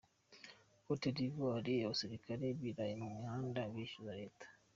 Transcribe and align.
Cote 0.85 1.09
d’ 1.15 1.17
Ivoire: 1.27 1.73
Abasirikare 1.85 2.45
biraye 2.59 2.93
mu 3.01 3.07
mihanda 3.17 3.61
bishyuza 3.73 4.13
Leta. 4.21 4.47